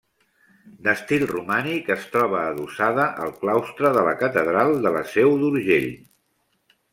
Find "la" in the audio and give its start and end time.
4.09-4.15, 4.97-5.05